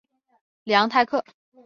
[0.63, 1.23] 里昂泰克。